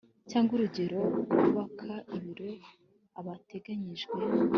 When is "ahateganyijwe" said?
3.19-4.17